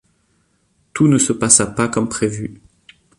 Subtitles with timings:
[0.93, 2.59] Tout ne se passa pas comme prévu.